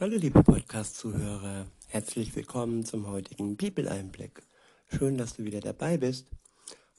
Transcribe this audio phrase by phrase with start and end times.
[0.00, 4.42] Hallo liebe Podcast-Zuhörer, herzlich willkommen zum heutigen Bibeleinblick.
[4.88, 6.26] Schön, dass du wieder dabei bist.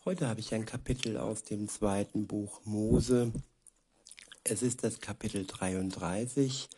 [0.05, 3.33] Heute habe ich ein Kapitel aus dem zweiten Buch Mose.
[4.45, 6.69] Es ist das Kapitel 33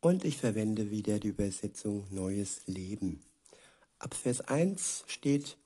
[0.00, 3.22] und ich verwende wieder die Übersetzung Neues Leben.
[4.00, 5.58] Ab Vers 1 steht,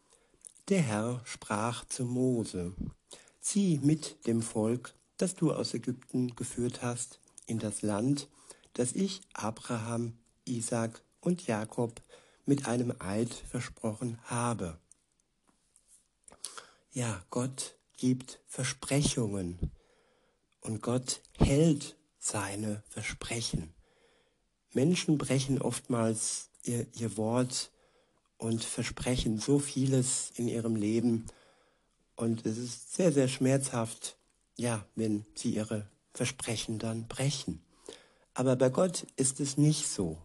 [0.69, 2.75] der Herr sprach zu Mose,
[3.41, 8.29] zieh mit dem Volk, das du aus Ägypten geführt hast, in das Land,
[8.77, 12.03] das ich Abraham, Isaac und Jakob
[12.45, 14.79] mit einem Eid versprochen habe.
[16.93, 19.73] Ja, Gott gibt Versprechungen
[20.61, 23.75] und Gott hält seine Versprechen.
[24.73, 27.70] Menschen brechen oftmals ihr, ihr Wort
[28.37, 31.27] und versprechen so vieles in ihrem Leben
[32.15, 34.19] und es ist sehr, sehr schmerzhaft,
[34.56, 37.66] ja, wenn sie ihre Versprechen dann brechen.
[38.37, 40.19] Aber bei Gott ist es nicht so.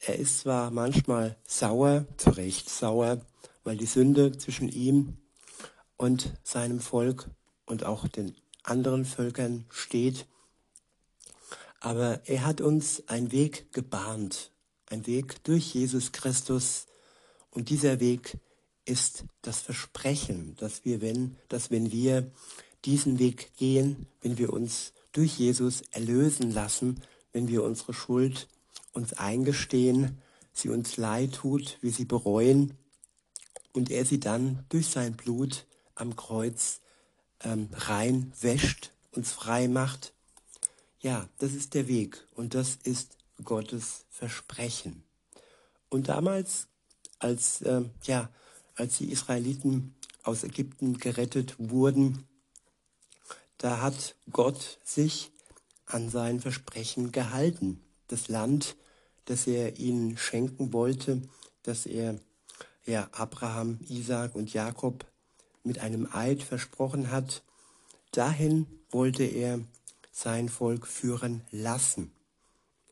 [0.00, 3.24] Er ist zwar manchmal sauer, zu Recht sauer,
[3.62, 5.18] weil die Sünde zwischen ihm
[5.96, 7.30] und seinem Volk
[7.64, 10.26] und auch den anderen Völkern steht,
[11.78, 14.50] aber er hat uns einen Weg gebahnt,
[14.86, 16.86] ein Weg durch Jesus Christus.
[17.50, 18.36] Und dieser Weg
[18.84, 22.32] ist das Versprechen, dass wir, wenn, dass wenn wir
[22.84, 27.00] diesen Weg gehen, wenn wir uns durch Jesus erlösen lassen,
[27.34, 28.48] wenn wir unsere Schuld
[28.94, 30.22] uns eingestehen,
[30.54, 32.78] sie uns leid tut, wir sie bereuen
[33.72, 36.80] und er sie dann durch sein Blut am Kreuz
[37.42, 40.14] ähm, rein wäscht, uns frei macht.
[41.00, 45.02] Ja, das ist der Weg und das ist Gottes Versprechen.
[45.90, 46.68] Und damals,
[47.18, 48.30] als, äh, ja,
[48.76, 52.28] als die Israeliten aus Ägypten gerettet wurden,
[53.58, 55.32] da hat Gott sich
[55.86, 57.80] an sein Versprechen gehalten.
[58.08, 58.76] Das Land,
[59.24, 61.22] das er ihnen schenken wollte,
[61.62, 62.18] das er
[62.86, 65.06] ja, Abraham, Isaac und Jakob
[65.62, 67.42] mit einem Eid versprochen hat,
[68.12, 69.60] dahin wollte er
[70.12, 72.12] sein Volk führen lassen.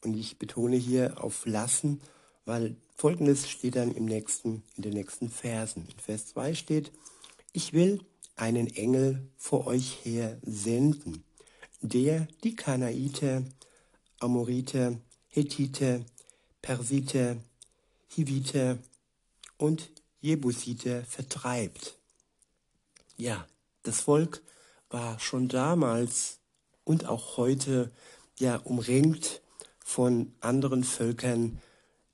[0.03, 2.01] Und ich betone hier auf lassen,
[2.45, 5.87] weil folgendes steht dann im nächsten, in den nächsten Versen.
[5.87, 6.93] In Vers 2 steht,
[7.53, 8.01] ich will
[8.35, 11.23] einen Engel vor euch her senden
[11.83, 13.43] der die Kanaiter,
[14.21, 14.97] Amoriter,
[15.29, 16.01] Hethiter,
[16.63, 17.37] Persiter,
[18.09, 18.79] Hiviter
[19.59, 19.91] und
[20.21, 21.99] Jebusiter vertreibt.
[23.17, 23.47] Ja,
[23.83, 24.43] das Volk
[24.91, 26.39] war schon damals
[26.85, 27.91] und auch heute
[28.39, 29.43] ja umringt
[29.85, 31.61] von anderen Völkern,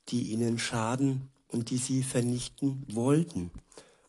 [0.09, 3.51] die ihnen schaden und die sie vernichten wollten.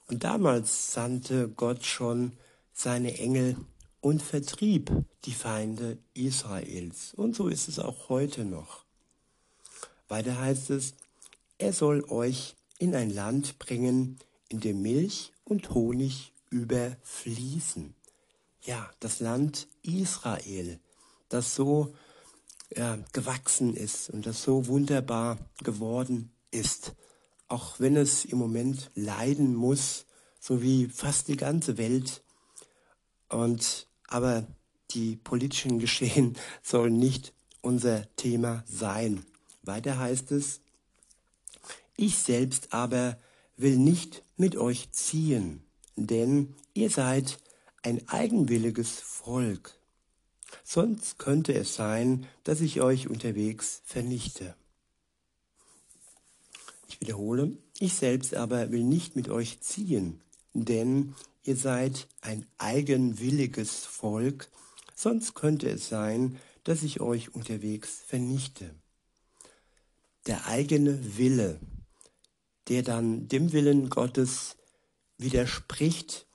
[0.08, 2.32] Und damals sandte Gott schon
[2.72, 3.56] seine Engel
[4.00, 4.90] und vertrieb
[5.24, 7.14] die Feinde Israels.
[7.14, 8.84] Und so ist es auch heute noch.
[10.08, 10.94] Weiter heißt es,
[11.58, 14.18] er soll euch in ein Land bringen,
[14.48, 17.94] in dem Milch und Honig überfließen.
[18.62, 20.80] Ja, das Land Israel,
[21.28, 21.94] das so
[22.74, 26.94] ja, gewachsen ist und das so wunderbar geworden ist,
[27.48, 30.06] auch wenn es im Moment leiden muss,
[30.40, 32.22] so wie fast die ganze Welt.
[33.28, 34.46] Und aber
[34.90, 37.32] die politischen Geschehen sollen nicht
[37.62, 39.24] unser Thema sein.
[39.62, 40.60] Weiter heißt es,
[41.96, 43.18] ich selbst aber
[43.56, 45.62] will nicht mit euch ziehen,
[45.96, 47.38] denn ihr seid
[47.82, 49.78] ein eigenwilliges Volk.
[50.64, 54.54] Sonst könnte es sein, dass ich euch unterwegs vernichte.
[56.88, 60.20] Ich wiederhole, ich selbst aber will nicht mit euch ziehen,
[60.54, 64.48] denn ihr seid ein eigenwilliges Volk,
[64.94, 68.74] sonst könnte es sein, dass ich euch unterwegs vernichte.
[70.26, 71.58] Der eigene Wille,
[72.68, 74.56] der dann dem Willen Gottes
[75.16, 76.26] widerspricht,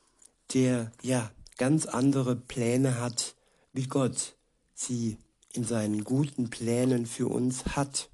[0.53, 3.35] der ja ganz andere Pläne hat,
[3.73, 4.35] wie Gott
[4.73, 5.17] sie
[5.53, 8.09] in seinen guten Plänen für uns hat.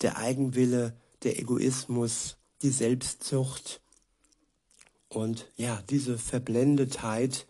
[0.00, 3.80] Der Eigenwille, der Egoismus, die Selbstzucht,
[5.14, 7.46] und ja, diese Verblendetheit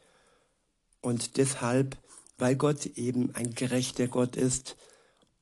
[1.00, 1.96] und deshalb,
[2.38, 4.76] weil Gott eben ein gerechter Gott ist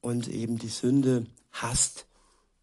[0.01, 2.07] und eben die Sünde hasst,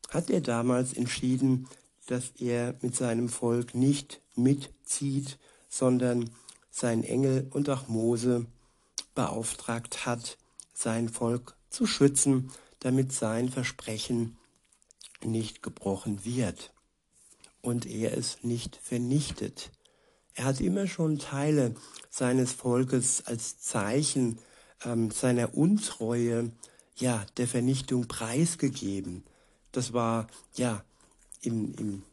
[0.09, 1.67] hat er damals entschieden,
[2.07, 6.29] dass er mit seinem Volk nicht mitzieht, sondern
[6.71, 8.45] sein Engel und auch Mose
[9.13, 10.37] beauftragt hat,
[10.73, 14.37] sein Volk zu schützen, damit sein Versprechen
[15.21, 16.71] nicht gebrochen wird
[17.61, 19.71] und er es nicht vernichtet.
[20.33, 21.75] Er hat immer schon Teile
[22.09, 24.39] seines Volkes als Zeichen
[24.85, 26.51] ähm, seiner Untreue
[26.95, 29.23] ja, der Vernichtung preisgegeben.
[29.71, 30.83] Das war, ja,
[31.41, 32.03] im, im,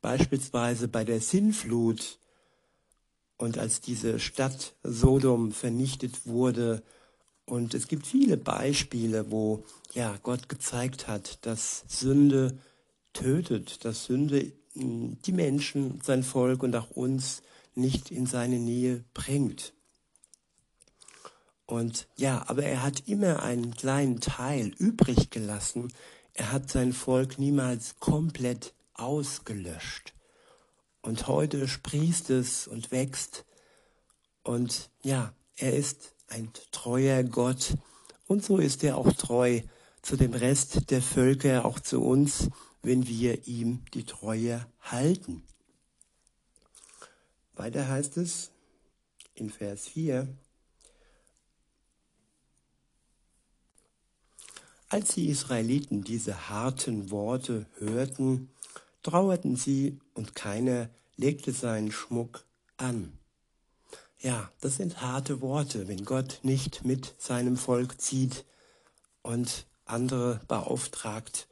[0.00, 2.18] beispielsweise bei der Sinnflut
[3.36, 6.82] und als diese Stadt Sodom vernichtet wurde.
[7.46, 12.58] Und es gibt viele Beispiele, wo, ja, Gott gezeigt hat, dass Sünde
[13.12, 17.42] tötet, dass Sünde die Menschen, sein Volk und auch uns
[17.74, 19.72] nicht in seine Nähe bringt.
[21.66, 25.92] Und ja, aber er hat immer einen kleinen Teil übrig gelassen.
[26.34, 30.14] Er hat sein Volk niemals komplett ausgelöscht.
[31.00, 33.44] Und heute sprießt es und wächst.
[34.42, 37.74] Und ja, er ist ein treuer Gott.
[38.26, 39.60] Und so ist er auch treu
[40.02, 42.48] zu dem Rest der Völker, auch zu uns,
[42.82, 45.42] wenn wir ihm die Treue halten.
[47.54, 48.50] Weiter heißt es
[49.34, 50.28] in Vers 4,
[54.88, 58.50] Als die Israeliten diese harten Worte hörten,
[59.04, 62.44] trauerten sie und keiner legte seinen Schmuck
[62.76, 63.16] an.
[64.18, 68.44] Ja, das sind harte Worte, wenn Gott nicht mit seinem Volk zieht
[69.22, 71.46] und andere beauftragt.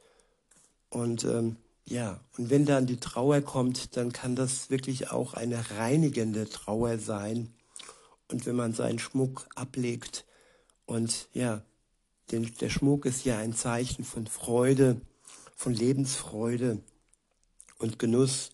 [0.89, 5.71] Und ähm, ja, und wenn dann die Trauer kommt, dann kann das wirklich auch eine
[5.71, 7.49] reinigende Trauer sein.
[8.31, 10.25] Und wenn man seinen Schmuck ablegt
[10.85, 11.63] und ja,
[12.31, 15.01] denn der Schmuck ist ja ein Zeichen von Freude,
[15.55, 16.79] von Lebensfreude
[17.79, 18.51] und Genuss.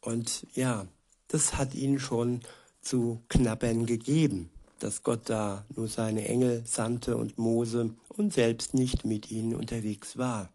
[0.00, 0.86] Und ja,
[1.28, 2.40] das hat ihn schon
[2.80, 9.04] zu knabbern gegeben, dass Gott da nur seine Engel sandte und Mose und selbst nicht
[9.04, 10.50] mit ihnen unterwegs war.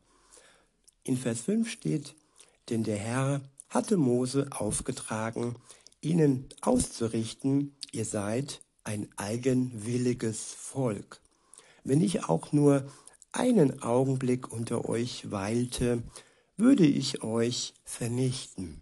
[1.06, 2.16] In Vers 5 steht,
[2.70, 5.56] denn der Herr hatte Mose aufgetragen,
[6.02, 11.22] ihnen auszurichten, ihr seid ein eigenwilliges Volk
[11.86, 12.92] wenn ich auch nur
[13.32, 16.04] einen Augenblick unter euch weilte,
[16.58, 18.82] würde ich euch vernichten.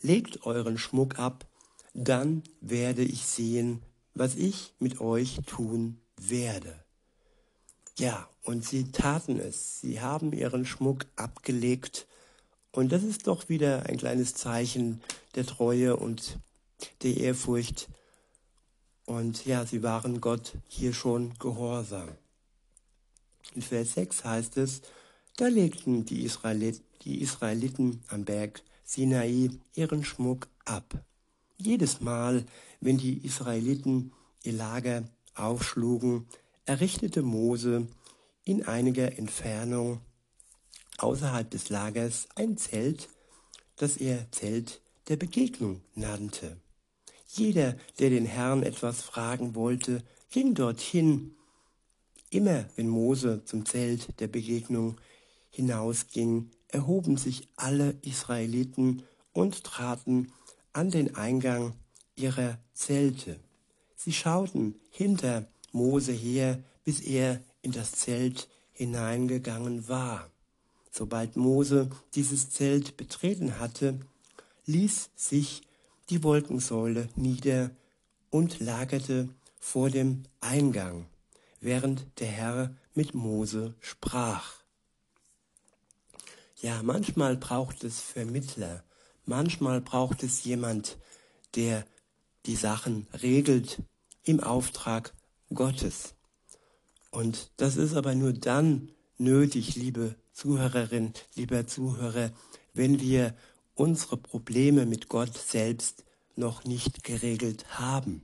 [0.00, 1.46] Legt euren Schmuck ab,
[1.94, 3.82] dann werde ich sehen,
[4.14, 6.84] was ich mit euch tun werde.
[7.98, 9.80] Ja, und sie taten es.
[9.80, 12.06] Sie haben ihren Schmuck abgelegt.
[12.72, 15.02] Und das ist doch wieder ein kleines Zeichen
[15.34, 16.38] der Treue und
[17.02, 17.88] der Ehrfurcht
[19.08, 22.10] und ja, sie waren Gott hier schon gehorsam.
[23.54, 24.82] In Vers 6 heißt es,
[25.38, 31.02] da legten die, Israelit, die Israeliten am Berg Sinai ihren Schmuck ab.
[31.56, 32.44] Jedes Mal,
[32.82, 34.12] wenn die Israeliten
[34.42, 35.04] ihr Lager
[35.34, 36.26] aufschlugen,
[36.66, 37.86] errichtete Mose
[38.48, 40.00] in einiger Entfernung
[40.96, 43.10] außerhalb des Lagers ein Zelt,
[43.76, 46.56] das er Zelt der Begegnung nannte.
[47.26, 51.36] Jeder, der den Herrn etwas fragen wollte, ging dorthin.
[52.30, 54.96] Immer wenn Mose zum Zelt der Begegnung
[55.50, 59.02] hinausging, erhoben sich alle Israeliten
[59.34, 60.32] und traten
[60.72, 61.74] an den Eingang
[62.16, 63.38] ihrer Zelte.
[63.94, 70.30] Sie schauten hinter Mose her, bis er in das Zelt hineingegangen war.
[70.90, 74.00] Sobald Mose dieses Zelt betreten hatte,
[74.66, 75.62] ließ sich
[76.10, 77.70] die Wolkensäule nieder
[78.30, 79.28] und lagerte
[79.60, 81.06] vor dem Eingang,
[81.60, 84.54] während der Herr mit Mose sprach.
[86.56, 88.82] Ja, manchmal braucht es Vermittler,
[89.24, 90.98] manchmal braucht es jemand,
[91.54, 91.86] der
[92.46, 93.82] die Sachen regelt
[94.24, 95.14] im Auftrag
[95.54, 96.14] Gottes.
[97.10, 102.30] Und das ist aber nur dann nötig, liebe Zuhörerin, lieber Zuhörer,
[102.74, 103.34] wenn wir
[103.74, 106.04] unsere Probleme mit Gott selbst
[106.36, 108.22] noch nicht geregelt haben.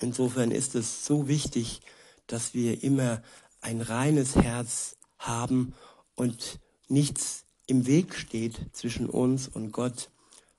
[0.00, 1.80] Insofern ist es so wichtig,
[2.26, 3.22] dass wir immer
[3.60, 5.74] ein reines Herz haben
[6.14, 10.10] und nichts im Weg steht zwischen uns und Gott,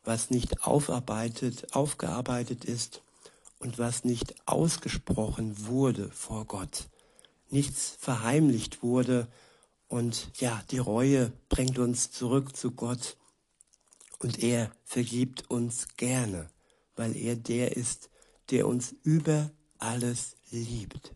[0.03, 3.01] was nicht aufarbeitet, aufgearbeitet ist
[3.59, 6.87] und was nicht ausgesprochen wurde vor Gott.
[7.49, 9.27] Nichts verheimlicht wurde
[9.87, 13.17] und ja, die Reue bringt uns zurück zu Gott
[14.19, 16.49] und er vergibt uns gerne,
[16.95, 18.09] weil er der ist,
[18.49, 21.13] der uns über alles liebt.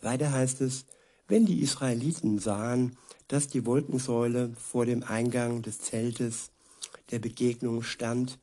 [0.00, 0.84] Weiter heißt es,
[1.26, 2.96] wenn die Israeliten sahen,
[3.28, 6.50] dass die Wolkensäule vor dem Eingang des Zeltes
[7.10, 8.38] der Begegnung stand,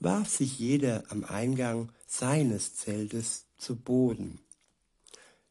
[0.00, 4.40] warf sich jeder am Eingang seines Zeltes zu Boden.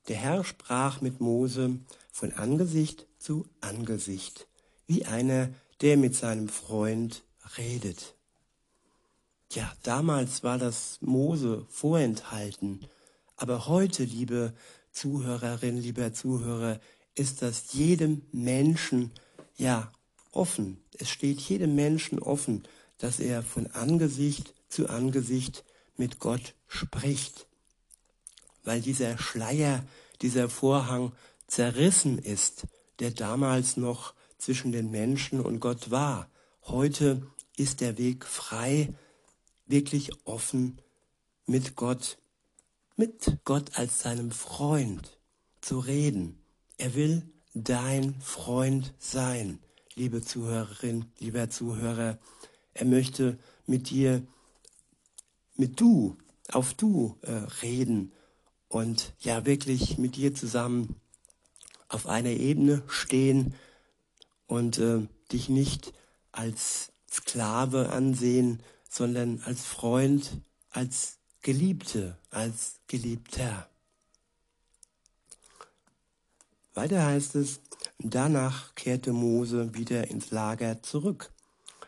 [0.07, 1.79] Der Herr sprach mit Mose
[2.11, 4.47] von Angesicht zu Angesicht
[4.87, 5.49] wie einer,
[5.81, 7.23] der mit seinem Freund
[7.57, 8.15] redet.
[9.51, 12.87] Ja, damals war das Mose vorenthalten,
[13.39, 14.53] Aber heute, liebe
[14.91, 16.79] Zuhörerin, lieber Zuhörer,
[17.13, 19.11] ist das jedem Menschen
[19.57, 19.91] ja
[20.31, 20.83] offen.
[20.97, 22.63] Es steht jedem Menschen offen,
[22.97, 25.63] dass er von Angesicht zu Angesicht
[25.97, 27.47] mit Gott spricht.
[28.63, 29.85] Weil dieser Schleier,
[30.21, 31.13] dieser Vorhang
[31.47, 32.67] zerrissen ist,
[32.99, 36.29] der damals noch zwischen den Menschen und Gott war.
[36.63, 37.25] Heute
[37.55, 38.93] ist der Weg frei,
[39.65, 40.81] wirklich offen
[41.45, 42.17] mit Gott,
[42.95, 45.17] mit Gott als seinem Freund
[45.61, 46.39] zu reden.
[46.77, 47.23] Er will
[47.53, 49.59] dein Freund sein,
[49.95, 52.19] liebe Zuhörerin, lieber Zuhörer.
[52.73, 54.25] Er möchte mit dir,
[55.57, 56.17] mit du,
[56.51, 58.11] auf du äh, reden
[58.67, 60.95] und ja wirklich mit dir zusammen
[61.89, 63.55] auf einer Ebene stehen
[64.45, 65.93] und äh, dich nicht
[66.31, 73.69] als Sklave ansehen, sondern als Freund, als Geliebte, als Geliebter.
[76.73, 77.61] Weiter heißt es,
[77.99, 81.31] danach kehrte Mose wieder ins Lager zurück.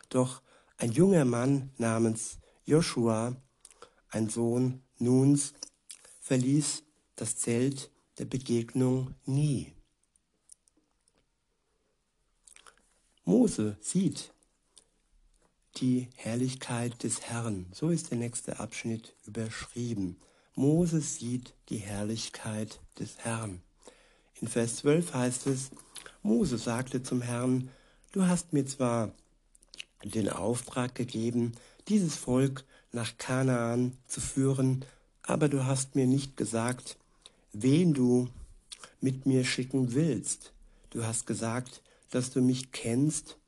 [0.08, 0.42] Doch
[0.78, 3.36] ein junger Mann namens Joshua,
[4.10, 5.54] ein Sohn Nuns,
[6.20, 6.82] verließ
[7.16, 9.72] das Zelt der Begegnung nie.
[13.24, 14.32] Mose sieht
[15.76, 17.66] die Herrlichkeit des Herrn.
[17.72, 20.18] So ist der nächste Abschnitt überschrieben.
[20.54, 23.62] Mose sieht die Herrlichkeit des Herrn.
[24.40, 25.70] In Vers 12 heißt es,
[26.22, 27.70] Mose sagte zum Herrn,
[28.12, 29.12] du hast mir zwar
[30.02, 31.52] den Auftrag gegeben,
[31.90, 34.84] dieses Volk nach Kanaan zu führen,
[35.22, 36.96] aber du hast mir nicht gesagt,
[37.52, 38.28] wen du
[39.00, 40.52] mit mir schicken willst.
[40.90, 43.38] Du hast gesagt, dass du mich kennst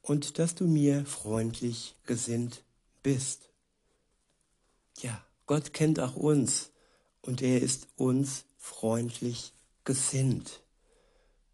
[0.00, 2.64] und dass du mir freundlich gesinnt
[3.02, 3.50] bist.
[5.00, 6.70] Ja, Gott kennt auch uns
[7.20, 9.52] und er ist uns freundlich
[9.84, 10.62] gesinnt.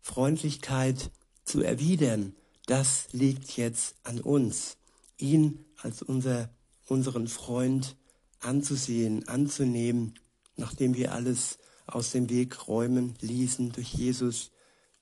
[0.01, 1.11] Freundlichkeit
[1.45, 2.35] zu erwidern,
[2.67, 4.77] das liegt jetzt an uns,
[5.17, 6.51] ihn als unser,
[6.87, 7.97] unseren Freund
[8.41, 10.19] anzusehen, anzunehmen,
[10.57, 14.51] nachdem wir alles aus dem Weg räumen ließen durch Jesus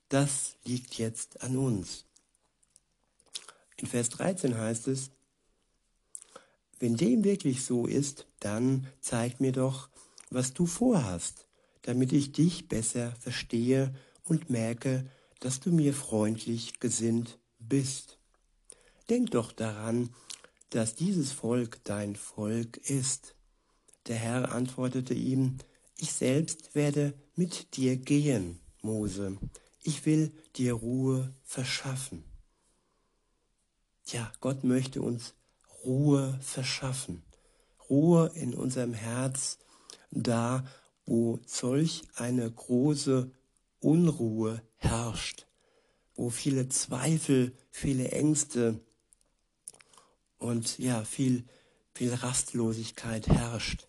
[0.09, 2.05] das liegt jetzt an uns.
[3.77, 5.11] In Vers 13 heißt es,
[6.79, 9.89] wenn dem wirklich so ist, dann zeig mir doch,
[10.31, 11.47] was du vorhast,
[11.83, 18.19] damit ich dich besser verstehe und merke, dass du mir freundlich gesinnt bist.
[19.09, 20.15] Denk doch daran,
[20.71, 23.35] dass dieses Volk dein Volk ist.
[24.07, 25.59] Der Herr antwortete ihm,
[25.99, 29.39] ich selbst werde mit dir gehen, Mose,
[29.83, 32.25] ich will dir Ruhe verschaffen.
[34.07, 35.35] Ja, Gott möchte uns
[35.85, 37.23] Ruhe verschaffen.
[37.89, 39.59] Ruhe in unserem Herz,
[40.11, 40.67] da
[41.07, 43.31] wo solch eine große
[43.81, 45.47] Unruhe herrscht,
[46.17, 48.81] wo viele Zweifel, viele Ängste
[50.39, 51.45] und ja, viel,
[51.95, 53.89] viel Rastlosigkeit herrscht.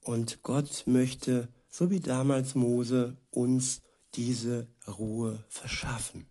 [0.00, 3.82] Und Gott möchte, so wie damals Mose, uns
[4.14, 6.26] diese Ruhe verschaffen.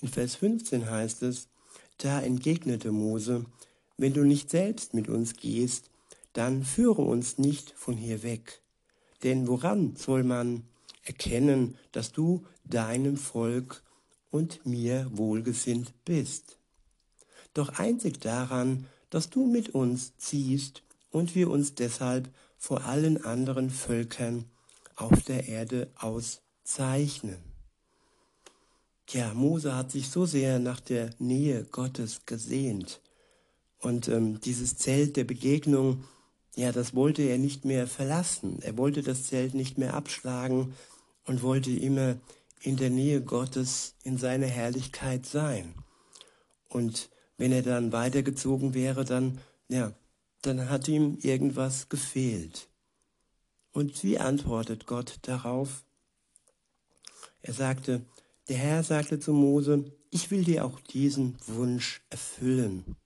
[0.00, 1.48] In Vers 15 heißt es,
[1.98, 3.46] da entgegnete Mose,
[3.96, 5.90] wenn du nicht selbst mit uns gehst,
[6.34, 8.60] dann führe uns nicht von hier weg.
[9.22, 10.64] Denn woran soll man
[11.02, 13.82] erkennen, dass du deinem Volk
[14.30, 16.58] und mir wohlgesinnt bist?
[17.56, 23.70] Doch einzig daran, dass du mit uns ziehst und wir uns deshalb vor allen anderen
[23.70, 24.44] Völkern
[24.94, 27.38] auf der Erde auszeichnen.
[29.08, 33.00] Ja, Mose hat sich so sehr nach der Nähe Gottes gesehnt.
[33.78, 36.04] Und ähm, dieses Zelt der Begegnung,
[36.56, 38.60] ja, das wollte er nicht mehr verlassen.
[38.60, 40.74] Er wollte das Zelt nicht mehr abschlagen
[41.24, 42.16] und wollte immer
[42.60, 45.74] in der Nähe Gottes, in seiner Herrlichkeit sein.
[46.68, 49.38] Und wenn er dann weitergezogen wäre, dann,
[49.68, 49.92] ja,
[50.42, 52.68] dann hat ihm irgendwas gefehlt.
[53.72, 55.84] Und wie antwortet Gott darauf?
[57.42, 58.04] Er sagte,
[58.48, 62.96] der Herr sagte zu Mose, ich will dir auch diesen Wunsch erfüllen,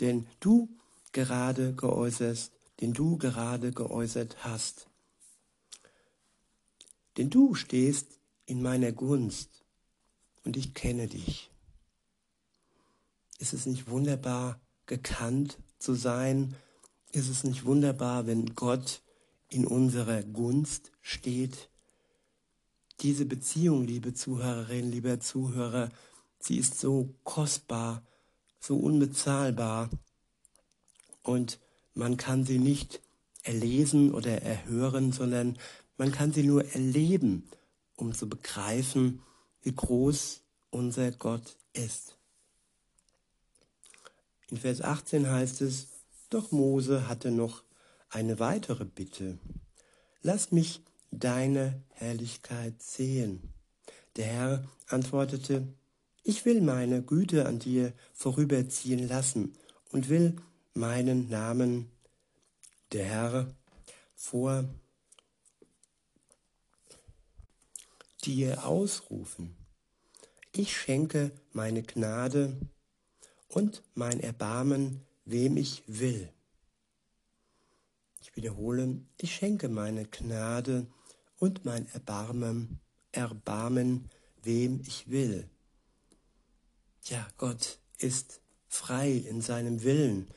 [0.00, 0.68] den du
[1.12, 4.88] gerade geäußert, den du gerade geäußert hast.
[7.16, 9.64] Denn du stehst in meiner Gunst
[10.44, 11.50] und ich kenne dich.
[13.38, 16.54] Ist es nicht wunderbar, gekannt zu sein?
[17.12, 19.00] Ist es nicht wunderbar, wenn Gott
[19.50, 21.68] in unserer Gunst steht.
[23.00, 25.90] Diese Beziehung, liebe Zuhörerin, lieber Zuhörer,
[26.40, 28.02] sie ist so kostbar,
[28.60, 29.88] so unbezahlbar
[31.22, 31.58] und
[31.94, 33.00] man kann sie nicht
[33.42, 35.58] erlesen oder erhören, sondern
[35.96, 37.48] man kann sie nur erleben,
[37.96, 39.22] um zu begreifen,
[39.62, 42.17] wie groß unser Gott ist.
[44.50, 45.88] In Vers 18 heißt es,
[46.30, 47.62] doch Mose hatte noch
[48.10, 49.38] eine weitere Bitte.
[50.22, 53.52] Lass mich deine Herrlichkeit sehen.
[54.16, 55.66] Der Herr antwortete,
[56.22, 59.54] ich will meine Güte an dir vorüberziehen lassen
[59.92, 60.36] und will
[60.74, 61.90] meinen Namen,
[62.92, 63.54] der Herr,
[64.14, 64.64] vor
[68.24, 69.56] dir ausrufen.
[70.52, 72.56] Ich schenke meine Gnade
[73.48, 76.32] und mein Erbarmen, wem ich will.
[78.20, 80.86] Ich wiederhole, ich schenke meine Gnade
[81.38, 82.80] und mein Erbarmen,
[83.12, 84.10] Erbarmen,
[84.42, 85.48] wem ich will.
[87.04, 90.28] Ja, Gott ist frei in seinem Willen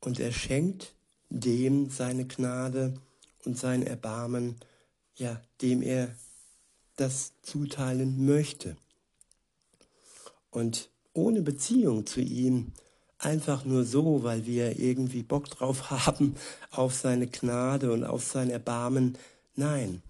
[0.00, 0.94] und er schenkt
[1.28, 2.94] dem seine Gnade
[3.44, 4.56] und sein Erbarmen,
[5.16, 6.14] ja, dem er
[6.96, 8.76] das zuteilen möchte.
[10.50, 12.72] Und ohne Beziehung zu ihm,
[13.18, 16.36] einfach nur so, weil wir irgendwie Bock drauf haben,
[16.70, 19.18] auf seine Gnade und auf sein Erbarmen.
[19.56, 20.02] Nein,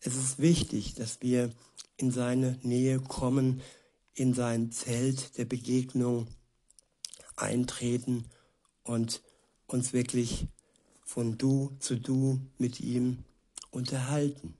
[0.00, 1.50] es ist wichtig, dass wir
[1.96, 3.60] in seine Nähe kommen,
[4.14, 6.26] in sein Zelt der Begegnung
[7.36, 8.24] eintreten
[8.84, 9.22] und
[9.66, 10.46] uns wirklich
[11.04, 13.18] von Du zu Du mit ihm
[13.70, 14.54] unterhalten.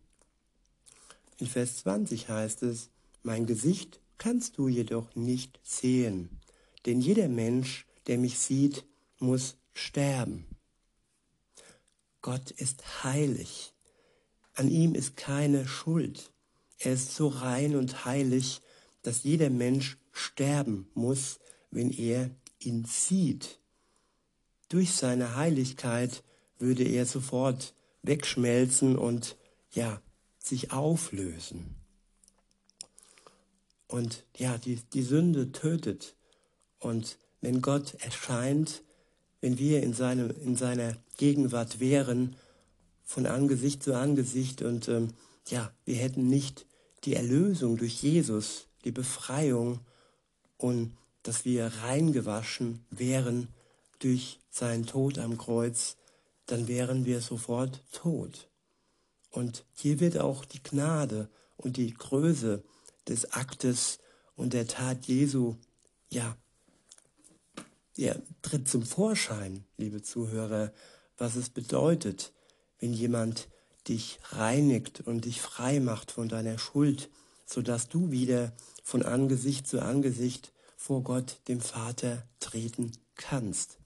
[1.39, 2.91] In Vers 20 heißt es,
[3.23, 6.41] mein Gesicht kannst du jedoch nicht sehen,
[6.87, 8.85] denn jeder Mensch, der mich sieht,
[9.19, 10.47] muss sterben.
[12.23, 13.75] Gott ist heilig.
[14.55, 16.33] An ihm ist keine Schuld.
[16.79, 18.61] Er ist so rein und heilig,
[19.03, 21.39] dass jeder Mensch sterben muss,
[21.71, 22.31] wenn er
[22.61, 23.61] ihn sieht.
[24.69, 26.23] Durch seine Heiligkeit
[26.59, 29.37] würde er sofort wegschmelzen und
[29.73, 30.01] ja,
[30.39, 31.77] sich auflösen.
[33.87, 36.17] Und ja, die, die Sünde tötet.
[36.79, 38.83] Und wenn Gott erscheint,
[39.41, 42.37] wenn wir in, seinem, in seiner Gegenwart wären,
[43.05, 45.09] von Angesicht zu Angesicht und ähm,
[45.49, 46.67] ja, wir hätten nicht
[47.05, 49.81] die Erlösung durch Jesus, die Befreiung
[50.57, 53.49] und dass wir reingewaschen wären
[53.99, 55.97] durch seinen Tod am Kreuz,
[56.47, 58.49] dann wären wir sofort tot.
[59.31, 62.63] Und hier wird auch die Gnade und die Größe
[63.09, 63.99] des Aktes
[64.37, 65.57] und der Tat Jesu,
[66.11, 66.37] ja,
[67.97, 70.73] ja, tritt zum Vorschein, liebe Zuhörer,
[71.17, 72.33] was es bedeutet,
[72.81, 73.49] wenn jemand
[73.87, 77.11] dich reinigt und dich frei macht von deiner Schuld,
[77.47, 83.79] sodass du wieder von Angesicht zu Angesicht vor Gott, dem Vater, treten kannst.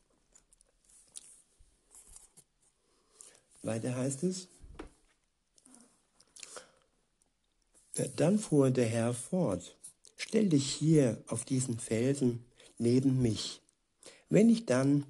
[3.62, 4.48] Weiter heißt es,
[8.16, 9.76] dann fuhr der Herr fort,
[10.16, 12.44] stell dich hier auf diesen Felsen
[12.78, 13.60] neben mich.
[14.28, 15.04] Wenn ich dann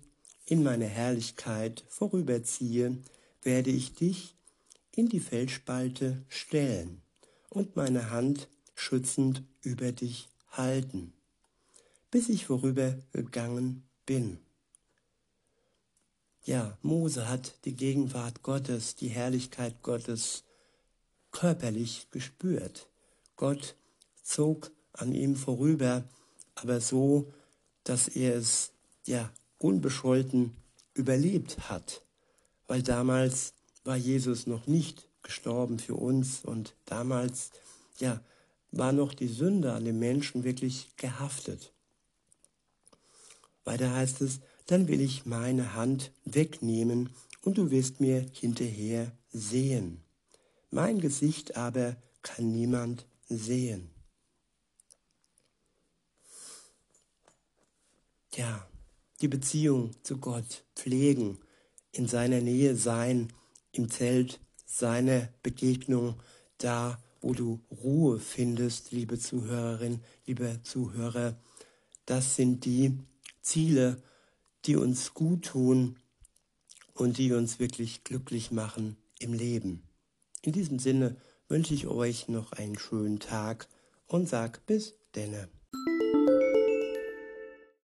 [0.47, 2.97] in meine Herrlichkeit vorüberziehe,
[3.43, 4.35] werde ich dich
[4.93, 7.03] in die Felsspalte stellen
[7.51, 11.13] und meine Hand schützend über dich halten,
[12.11, 14.39] bis ich vorübergegangen bin.
[16.45, 20.45] Ja, Mose hat die Gegenwart Gottes, die Herrlichkeit Gottes
[21.31, 22.89] körperlich gespürt.
[23.37, 23.77] Gott
[24.23, 26.05] zog an ihm vorüber,
[26.55, 27.33] aber so,
[27.85, 28.73] dass er es
[29.07, 30.57] ja unbescholten
[30.95, 32.03] überlebt hat,
[32.67, 37.51] weil damals war Jesus noch nicht gestorben für uns und damals
[37.99, 38.21] ja
[38.71, 41.73] war noch die Sünde an den Menschen wirklich gehaftet.
[43.65, 47.11] Weiter heißt es, dann will ich meine Hand wegnehmen
[47.43, 50.03] und du wirst mir hinterher sehen.
[50.71, 53.91] Mein Gesicht aber kann niemand sehen.
[58.35, 58.69] Ja,
[59.21, 61.39] die Beziehung zu Gott pflegen,
[61.93, 63.33] in seiner Nähe sein,
[63.73, 66.21] im Zelt seiner Begegnung,
[66.59, 71.37] da wo du Ruhe findest, liebe Zuhörerin, lieber Zuhörer.
[72.07, 72.99] Das sind die
[73.43, 74.03] Ziele,
[74.67, 75.99] die uns gut tun
[76.95, 79.88] und die uns wirklich glücklich machen im Leben.
[80.43, 81.17] In diesem Sinne
[81.49, 83.69] wünsche ich euch noch einen schönen Tag
[84.07, 85.49] und sag bis denne.